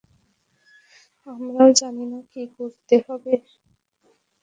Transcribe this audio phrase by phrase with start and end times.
[1.27, 3.33] আমরাও জানি না কী করতে হবে।